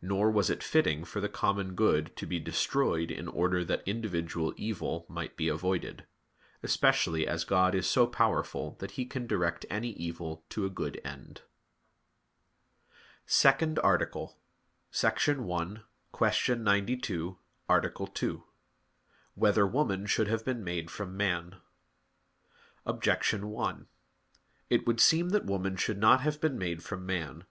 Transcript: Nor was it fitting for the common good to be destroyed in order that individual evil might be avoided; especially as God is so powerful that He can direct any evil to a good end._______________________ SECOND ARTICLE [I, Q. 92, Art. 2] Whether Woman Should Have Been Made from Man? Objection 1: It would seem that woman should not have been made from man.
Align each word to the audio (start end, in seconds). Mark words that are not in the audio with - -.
Nor 0.00 0.30
was 0.30 0.50
it 0.50 0.62
fitting 0.62 1.04
for 1.04 1.20
the 1.20 1.28
common 1.28 1.74
good 1.74 2.14
to 2.14 2.26
be 2.26 2.38
destroyed 2.38 3.10
in 3.10 3.26
order 3.26 3.64
that 3.64 3.82
individual 3.84 4.54
evil 4.56 5.04
might 5.08 5.36
be 5.36 5.48
avoided; 5.48 6.06
especially 6.62 7.26
as 7.26 7.42
God 7.42 7.74
is 7.74 7.88
so 7.90 8.06
powerful 8.06 8.76
that 8.78 8.92
He 8.92 9.04
can 9.04 9.26
direct 9.26 9.66
any 9.68 9.90
evil 9.94 10.44
to 10.50 10.64
a 10.64 10.70
good 10.70 11.00
end._______________________ 11.04 11.42
SECOND 13.28 13.80
ARTICLE 13.80 14.38
[I, 15.04 15.10
Q. 15.10 16.54
92, 16.54 17.38
Art. 17.68 18.14
2] 18.14 18.44
Whether 19.34 19.66
Woman 19.66 20.06
Should 20.06 20.28
Have 20.28 20.44
Been 20.44 20.62
Made 20.62 20.88
from 20.88 21.16
Man? 21.16 21.56
Objection 22.86 23.48
1: 23.48 23.88
It 24.70 24.86
would 24.86 25.00
seem 25.00 25.30
that 25.30 25.44
woman 25.46 25.74
should 25.74 25.98
not 25.98 26.20
have 26.20 26.40
been 26.40 26.56
made 26.58 26.84
from 26.84 27.04
man. 27.04 27.44